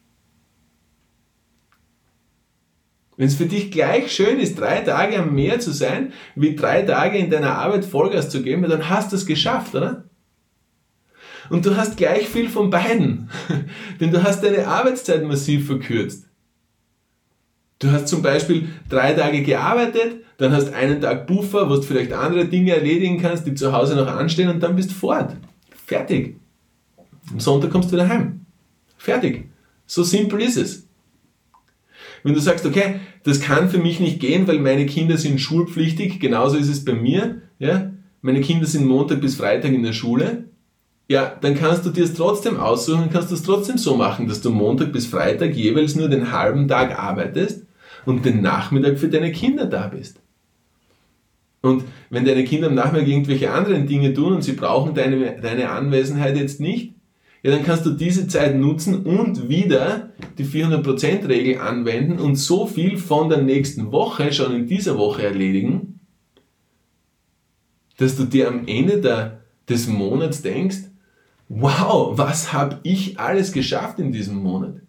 Wenn 3.18 3.26
es 3.26 3.34
für 3.34 3.46
dich 3.46 3.72
gleich 3.72 4.12
schön 4.12 4.38
ist, 4.38 4.60
drei 4.60 4.80
Tage 4.80 5.18
am 5.18 5.34
Meer 5.34 5.58
zu 5.58 5.72
sein, 5.72 6.12
wie 6.36 6.54
drei 6.54 6.82
Tage 6.82 7.18
in 7.18 7.30
deiner 7.30 7.56
Arbeit 7.56 7.84
Vollgas 7.84 8.30
zu 8.30 8.42
geben, 8.42 8.62
dann 8.62 8.88
hast 8.88 9.10
du 9.10 9.16
es 9.16 9.26
geschafft, 9.26 9.74
oder? 9.74 10.04
Und 11.50 11.66
du 11.66 11.76
hast 11.76 11.96
gleich 11.96 12.28
viel 12.28 12.48
von 12.48 12.70
beiden. 12.70 13.28
Denn 14.00 14.12
du 14.12 14.22
hast 14.22 14.44
deine 14.44 14.68
Arbeitszeit 14.68 15.24
massiv 15.24 15.66
verkürzt. 15.66 16.27
Du 17.78 17.92
hast 17.92 18.08
zum 18.08 18.22
Beispiel 18.22 18.68
drei 18.88 19.12
Tage 19.12 19.42
gearbeitet, 19.42 20.24
dann 20.38 20.52
hast 20.52 20.72
einen 20.72 21.00
Tag 21.00 21.26
Buffer, 21.26 21.70
wo 21.70 21.76
du 21.76 21.82
vielleicht 21.82 22.12
andere 22.12 22.46
Dinge 22.46 22.74
erledigen 22.74 23.20
kannst, 23.20 23.46
die 23.46 23.54
zu 23.54 23.72
Hause 23.72 23.94
noch 23.94 24.08
anstehen 24.08 24.48
und 24.48 24.60
dann 24.60 24.74
bist 24.74 24.90
du 24.90 24.94
fort. 24.94 25.36
Fertig. 25.86 26.36
Am 27.30 27.40
Sonntag 27.40 27.70
kommst 27.70 27.90
du 27.90 27.92
wieder 27.94 28.08
heim. 28.08 28.46
Fertig. 28.96 29.48
So 29.86 30.02
simpel 30.02 30.40
ist 30.40 30.56
es. 30.56 30.86
Wenn 32.24 32.34
du 32.34 32.40
sagst, 32.40 32.66
okay, 32.66 33.00
das 33.22 33.40
kann 33.40 33.70
für 33.70 33.78
mich 33.78 34.00
nicht 34.00 34.18
gehen, 34.18 34.48
weil 34.48 34.58
meine 34.58 34.86
Kinder 34.86 35.16
sind 35.16 35.40
schulpflichtig, 35.40 36.18
genauso 36.18 36.56
ist 36.56 36.68
es 36.68 36.84
bei 36.84 36.94
mir, 36.94 37.42
ja, 37.60 37.92
meine 38.22 38.40
Kinder 38.40 38.66
sind 38.66 38.86
Montag 38.86 39.20
bis 39.20 39.36
Freitag 39.36 39.72
in 39.72 39.84
der 39.84 39.92
Schule, 39.92 40.44
ja, 41.08 41.36
dann 41.40 41.54
kannst 41.54 41.86
du 41.86 41.90
dir 41.90 42.04
es 42.04 42.14
trotzdem 42.14 42.58
aussuchen 42.58 43.08
kannst 43.10 43.32
es 43.32 43.42
trotzdem 43.42 43.78
so 43.78 43.96
machen, 43.96 44.28
dass 44.28 44.42
du 44.42 44.50
Montag 44.50 44.92
bis 44.92 45.06
Freitag 45.06 45.54
jeweils 45.54 45.94
nur 45.94 46.08
den 46.08 46.32
halben 46.32 46.68
Tag 46.68 46.98
arbeitest 46.98 47.67
und 48.06 48.24
den 48.24 48.42
Nachmittag 48.42 48.98
für 48.98 49.08
deine 49.08 49.32
Kinder 49.32 49.66
da 49.66 49.88
bist. 49.88 50.20
Und 51.60 51.84
wenn 52.10 52.24
deine 52.24 52.44
Kinder 52.44 52.68
am 52.68 52.74
Nachmittag 52.74 53.08
irgendwelche 53.08 53.52
anderen 53.52 53.86
Dinge 53.86 54.14
tun 54.14 54.34
und 54.34 54.42
sie 54.42 54.52
brauchen 54.52 54.94
deine, 54.94 55.40
deine 55.40 55.70
Anwesenheit 55.70 56.36
jetzt 56.36 56.60
nicht, 56.60 56.94
ja, 57.42 57.52
dann 57.52 57.64
kannst 57.64 57.86
du 57.86 57.90
diese 57.90 58.26
Zeit 58.26 58.56
nutzen 58.56 59.04
und 59.04 59.48
wieder 59.48 60.10
die 60.38 60.44
400%-Regel 60.44 61.58
anwenden 61.58 62.18
und 62.18 62.36
so 62.36 62.66
viel 62.66 62.98
von 62.98 63.28
der 63.28 63.42
nächsten 63.42 63.92
Woche 63.92 64.32
schon 64.32 64.54
in 64.54 64.66
dieser 64.66 64.98
Woche 64.98 65.22
erledigen, 65.22 66.00
dass 67.96 68.16
du 68.16 68.24
dir 68.24 68.48
am 68.48 68.66
Ende 68.66 69.00
der, 69.00 69.40
des 69.68 69.86
Monats 69.86 70.42
denkst, 70.42 70.78
wow, 71.48 72.16
was 72.16 72.52
habe 72.52 72.80
ich 72.82 73.18
alles 73.18 73.52
geschafft 73.52 73.98
in 73.98 74.12
diesem 74.12 74.36
Monat? 74.36 74.80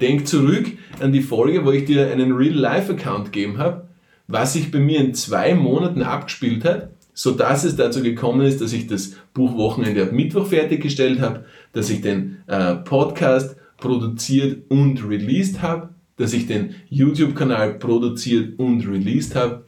Denk 0.00 0.26
zurück 0.26 0.66
an 1.00 1.12
die 1.12 1.22
Folge, 1.22 1.64
wo 1.64 1.70
ich 1.70 1.84
dir 1.84 2.10
einen 2.10 2.32
Real-Life-Account 2.32 3.32
gegeben 3.32 3.58
habe, 3.58 3.88
was 4.28 4.52
sich 4.54 4.70
bei 4.70 4.78
mir 4.78 5.00
in 5.00 5.14
zwei 5.14 5.54
Monaten 5.54 6.02
abgespielt 6.02 6.64
hat, 6.64 6.90
so 7.12 7.32
dass 7.32 7.64
es 7.64 7.76
dazu 7.76 8.02
gekommen 8.02 8.46
ist, 8.46 8.60
dass 8.60 8.72
ich 8.72 8.86
das 8.86 9.16
Buch 9.34 9.56
Wochenende 9.56 10.02
ab 10.02 10.12
Mittwoch 10.12 10.46
fertiggestellt 10.46 11.20
habe, 11.20 11.44
dass 11.72 11.90
ich 11.90 12.00
den 12.00 12.38
äh, 12.46 12.76
Podcast 12.76 13.56
produziert 13.76 14.70
und 14.70 15.06
released 15.06 15.62
habe, 15.62 15.90
dass 16.16 16.32
ich 16.32 16.46
den 16.46 16.74
YouTube-Kanal 16.88 17.74
produziert 17.74 18.58
und 18.58 18.86
released 18.86 19.34
habe 19.34 19.64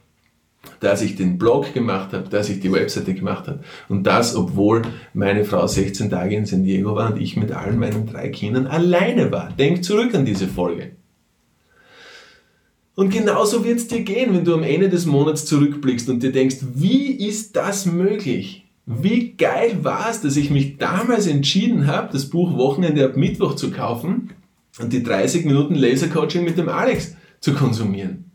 dass 0.79 1.01
ich 1.01 1.15
den 1.15 1.37
Blog 1.37 1.73
gemacht 1.73 2.13
habe, 2.13 2.29
dass 2.29 2.49
ich 2.49 2.59
die 2.59 2.71
Webseite 2.71 3.13
gemacht 3.13 3.47
habe. 3.47 3.59
Und 3.89 4.03
das, 4.03 4.35
obwohl 4.35 4.83
meine 5.13 5.45
Frau 5.45 5.67
16 5.67 6.09
Tage 6.09 6.35
in 6.35 6.45
San 6.45 6.63
Diego 6.63 6.95
war 6.95 7.11
und 7.13 7.21
ich 7.21 7.37
mit 7.37 7.51
allen 7.51 7.79
meinen 7.79 8.05
drei 8.07 8.29
Kindern 8.29 8.67
alleine 8.67 9.31
war. 9.31 9.51
Denk 9.57 9.83
zurück 9.83 10.13
an 10.13 10.25
diese 10.25 10.47
Folge. 10.47 10.91
Und 12.95 13.11
genauso 13.11 13.65
wird 13.65 13.79
es 13.79 13.87
dir 13.87 14.01
gehen, 14.01 14.35
wenn 14.35 14.45
du 14.45 14.53
am 14.53 14.63
Ende 14.63 14.89
des 14.89 15.05
Monats 15.05 15.45
zurückblickst 15.45 16.09
und 16.09 16.21
dir 16.21 16.31
denkst, 16.31 16.57
wie 16.75 17.11
ist 17.11 17.55
das 17.55 17.85
möglich? 17.85 18.65
Wie 18.85 19.33
geil 19.33 19.83
war 19.83 20.09
es, 20.11 20.21
dass 20.21 20.35
ich 20.35 20.49
mich 20.49 20.77
damals 20.77 21.25
entschieden 21.25 21.87
habe, 21.87 22.11
das 22.11 22.29
Buch 22.29 22.55
Wochenende 22.57 23.05
ab 23.05 23.17
Mittwoch 23.17 23.55
zu 23.55 23.71
kaufen 23.71 24.31
und 24.79 24.93
die 24.93 25.01
30 25.01 25.45
Minuten 25.45 25.75
Lasercoaching 25.75 26.43
mit 26.43 26.57
dem 26.57 26.69
Alex 26.69 27.15
zu 27.39 27.53
konsumieren. 27.53 28.32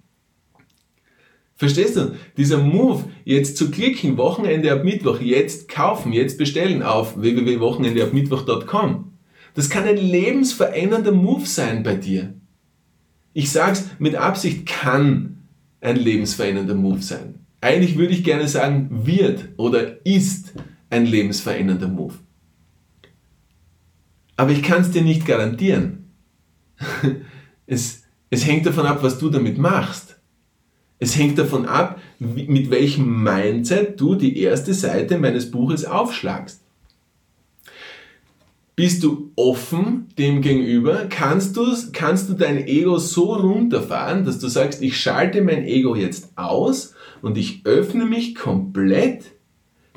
Verstehst 1.59 1.97
du? 1.97 2.15
Dieser 2.37 2.59
Move, 2.59 3.05
jetzt 3.25 3.57
zu 3.57 3.73
klicken, 3.73 4.17
Wochenende 4.17 4.73
ab 4.73 4.85
Mittwoch, 4.85 5.21
jetzt 5.21 5.69
kaufen, 5.69 6.13
jetzt 6.13 6.39
bestellen 6.39 6.85
auf 6.85 7.21
www.wochenendeabmittwoch.com. 7.21 9.13
Das 9.55 9.69
kann 9.69 9.83
ein 9.83 9.97
lebensverändernder 9.97 11.11
Move 11.11 11.47
sein 11.47 11.83
bei 11.83 11.97
dir. 11.97 12.35
Ich 13.33 13.51
sag's 13.51 13.91
mit 13.99 14.15
Absicht 14.15 14.67
kann 14.67 15.49
ein 15.81 15.97
lebensverändernder 15.97 16.77
Move 16.77 17.03
sein. 17.03 17.41
Eigentlich 17.61 17.99
würde 17.99 18.15
ich 18.15 18.23
gerne 18.23 18.47
sagen, 18.47 18.89
wird 19.05 19.49
oder 19.57 20.07
ist 20.07 20.53
ein 20.91 21.07
lebensverändernder 21.07 21.89
Move. 21.89 22.15
Aber 24.37 24.53
ich 24.53 24.63
kann 24.63 24.83
es 24.83 24.93
dir 24.93 25.03
nicht 25.03 25.27
garantieren. 25.27 26.11
Es, 27.71 28.05
es 28.31 28.47
hängt 28.47 28.65
davon 28.65 28.87
ab, 28.87 29.03
was 29.03 29.19
du 29.19 29.29
damit 29.29 29.59
machst. 29.59 30.18
Es 30.99 31.17
hängt 31.17 31.39
davon 31.39 31.67
ab, 31.67 32.01
mit 32.19 32.71
welchem 32.71 33.23
Mindset 33.23 34.01
du 34.01 34.17
die 34.17 34.41
erste 34.41 34.75
Seite 34.75 35.19
meines 35.19 35.51
Buches 35.51 35.85
aufschlagst. 35.85 36.61
Bist 38.75 39.03
du 39.03 39.33
offen 39.35 40.07
dem 40.19 40.41
gegenüber? 40.41 41.07
Kannst 41.09 41.57
du, 41.57 41.67
kannst 41.93 42.29
du 42.29 42.35
dein 42.35 42.65
Ego 42.67 42.99
so 42.99 43.35
runterfahren, 43.35 44.25
dass 44.25 44.39
du 44.39 44.47
sagst, 44.47 44.83
ich 44.83 45.01
schalte 45.01 45.43
mein 45.43 45.65
Ego 45.65 45.97
jetzt 45.97 46.31
aus 46.37 46.95
und 47.21 47.37
ich 47.37 47.63
öffne 47.65 48.05
mich 48.05 48.37
komplett 48.37 49.33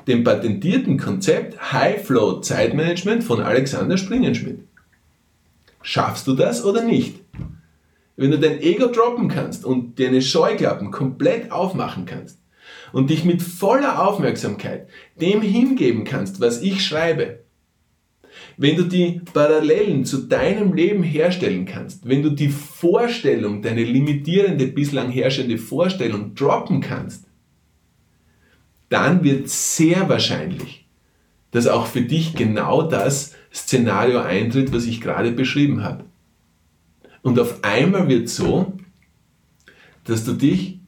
dem 0.08 0.24
patentierten 0.24 0.98
Konzept 0.98 1.72
High 1.72 2.04
Flow 2.04 2.40
Zeitmanagement 2.40 3.22
von 3.22 3.40
Alexander 3.40 3.96
Springenschmidt? 3.96 4.60
Schaffst 5.82 6.26
du 6.26 6.34
das 6.34 6.64
oder 6.64 6.82
nicht? 6.82 7.20
Wenn 8.16 8.30
du 8.30 8.38
dein 8.38 8.60
Ego 8.60 8.86
droppen 8.88 9.28
kannst 9.28 9.64
und 9.64 9.98
deine 9.98 10.20
Scheuklappen 10.20 10.90
komplett 10.90 11.50
aufmachen 11.50 12.04
kannst 12.04 12.38
und 12.92 13.10
dich 13.10 13.24
mit 13.24 13.42
voller 13.42 14.06
Aufmerksamkeit 14.06 14.88
dem 15.20 15.40
hingeben 15.40 16.04
kannst, 16.04 16.40
was 16.40 16.60
ich 16.60 16.84
schreibe, 16.84 17.40
wenn 18.56 18.76
du 18.76 18.84
die 18.84 19.20
Parallelen 19.32 20.04
zu 20.04 20.18
deinem 20.18 20.74
Leben 20.74 21.02
herstellen 21.02 21.64
kannst, 21.64 22.06
wenn 22.08 22.22
du 22.22 22.30
die 22.30 22.48
Vorstellung, 22.48 23.62
deine 23.62 23.84
limitierende, 23.84 24.66
bislang 24.66 25.10
herrschende 25.10 25.58
Vorstellung 25.58 26.34
droppen 26.34 26.80
kannst, 26.80 27.26
dann 28.88 29.24
wird 29.24 29.48
sehr 29.48 30.08
wahrscheinlich, 30.08 30.86
dass 31.50 31.66
auch 31.66 31.86
für 31.86 32.02
dich 32.02 32.34
genau 32.34 32.82
das 32.82 33.34
Szenario 33.52 34.20
eintritt, 34.20 34.72
was 34.72 34.84
ich 34.84 35.00
gerade 35.00 35.32
beschrieben 35.32 35.82
habe. 35.82 36.04
Und 37.22 37.38
auf 37.38 37.62
einmal 37.62 38.08
wird 38.08 38.28
so, 38.28 38.76
dass 40.04 40.24
du 40.24 40.32
dich 40.32 40.80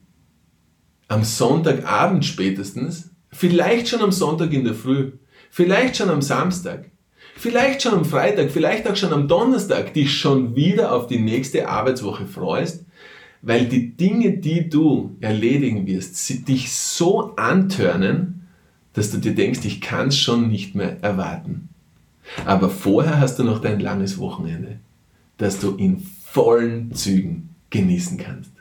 am 1.07 1.23
Sonntagabend 1.23 2.25
spätestens, 2.25 3.11
vielleicht 3.31 3.87
schon 3.87 4.01
am 4.01 4.11
Sonntag 4.11 4.51
in 4.53 4.65
der 4.65 4.73
Früh, 4.73 5.13
vielleicht 5.49 5.97
schon 5.97 6.09
am 6.09 6.21
Samstag, 6.21 6.91
vielleicht 7.35 7.81
schon 7.81 7.93
am 7.93 8.05
Freitag, 8.05 8.51
vielleicht 8.51 8.87
auch 8.89 8.95
schon 8.95 9.13
am 9.13 9.27
Donnerstag 9.27 9.93
dich 9.93 10.17
schon 10.17 10.55
wieder 10.55 10.93
auf 10.93 11.07
die 11.07 11.19
nächste 11.19 11.69
Arbeitswoche 11.69 12.25
freust, 12.25 12.85
weil 13.41 13.65
die 13.65 13.95
Dinge, 13.95 14.37
die 14.37 14.69
du 14.69 15.15
erledigen 15.21 15.85
wirst, 15.85 16.47
dich 16.47 16.73
so 16.73 17.35
antörnen, 17.35 18.47
dass 18.93 19.11
du 19.11 19.17
dir 19.17 19.35
denkst, 19.35 19.59
ich 19.65 19.81
kann 19.81 20.07
es 20.07 20.17
schon 20.17 20.49
nicht 20.49 20.73
mehr 20.73 21.03
erwarten. 21.03 21.69
Aber 22.45 22.69
vorher 22.69 23.19
hast 23.19 23.37
du 23.37 23.43
noch 23.43 23.59
dein 23.59 23.79
langes 23.79 24.17
Wochenende, 24.17 24.79
das 25.37 25.59
du 25.59 25.75
in 25.75 26.07
vollen 26.35 26.93
Zügen 26.93 27.55
genießen 27.69 28.17
kannst. 28.17 28.51